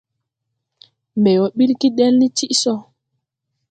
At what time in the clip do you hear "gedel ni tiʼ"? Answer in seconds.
1.81-2.53